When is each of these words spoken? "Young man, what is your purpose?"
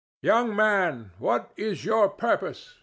"Young 0.23 0.55
man, 0.55 1.11
what 1.19 1.51
is 1.57 1.85
your 1.85 2.09
purpose?" 2.09 2.79